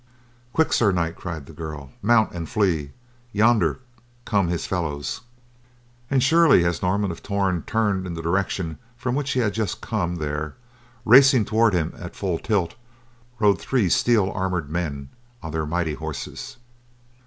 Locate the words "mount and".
2.01-2.49